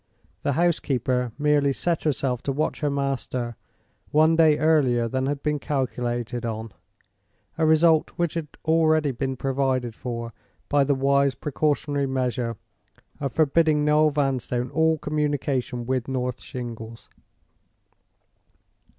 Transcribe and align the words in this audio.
The 0.41 0.53
housekeeper 0.53 1.31
merely 1.37 1.71
set 1.71 2.05
herself 2.05 2.41
to 2.41 2.51
watch 2.51 2.79
her 2.79 2.89
master 2.89 3.55
one 4.09 4.35
day 4.35 4.57
earlier 4.57 5.07
than 5.07 5.27
had 5.27 5.43
been 5.43 5.59
calculated 5.59 6.43
on—a 6.43 7.65
result 7.67 8.09
which 8.15 8.33
had 8.33 8.51
been 8.51 8.59
already 8.65 9.11
provided 9.11 9.93
for 9.93 10.33
by 10.69 10.83
the 10.83 10.95
wise 10.95 11.35
precautionary 11.35 12.07
measure 12.07 12.57
of 13.19 13.31
forbidding 13.31 13.85
Noel 13.85 14.09
Vanstone 14.09 14.71
all 14.71 14.97
communication 14.97 15.85
with 15.85 16.07
North 16.07 16.41
Shingles. 16.41 17.07